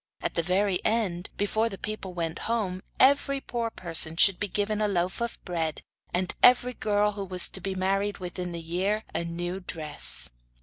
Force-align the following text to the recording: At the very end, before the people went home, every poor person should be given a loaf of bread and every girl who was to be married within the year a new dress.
At 0.19 0.33
the 0.33 0.41
very 0.41 0.83
end, 0.83 1.29
before 1.37 1.69
the 1.69 1.77
people 1.77 2.15
went 2.15 2.39
home, 2.49 2.81
every 2.99 3.39
poor 3.39 3.69
person 3.69 4.17
should 4.17 4.39
be 4.39 4.47
given 4.47 4.81
a 4.81 4.87
loaf 4.87 5.21
of 5.21 5.37
bread 5.45 5.83
and 6.11 6.33
every 6.41 6.73
girl 6.73 7.11
who 7.11 7.23
was 7.23 7.47
to 7.49 7.61
be 7.61 7.75
married 7.75 8.17
within 8.17 8.51
the 8.51 8.59
year 8.61 9.03
a 9.13 9.23
new 9.23 9.59
dress. 9.59 10.31